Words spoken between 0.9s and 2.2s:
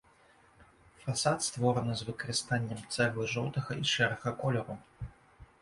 Фасад створаны з